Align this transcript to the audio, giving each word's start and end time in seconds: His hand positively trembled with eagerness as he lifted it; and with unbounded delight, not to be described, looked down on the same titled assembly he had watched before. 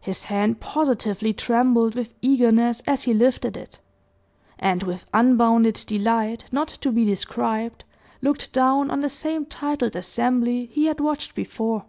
His 0.00 0.24
hand 0.24 0.58
positively 0.58 1.32
trembled 1.32 1.94
with 1.94 2.14
eagerness 2.20 2.82
as 2.84 3.04
he 3.04 3.14
lifted 3.14 3.56
it; 3.56 3.78
and 4.58 4.82
with 4.82 5.06
unbounded 5.14 5.84
delight, 5.86 6.46
not 6.50 6.66
to 6.66 6.90
be 6.90 7.04
described, 7.04 7.84
looked 8.20 8.52
down 8.52 8.90
on 8.90 9.02
the 9.02 9.08
same 9.08 9.46
titled 9.46 9.94
assembly 9.94 10.66
he 10.72 10.86
had 10.86 10.98
watched 10.98 11.36
before. 11.36 11.84